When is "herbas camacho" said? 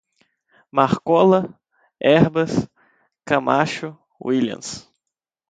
1.99-3.95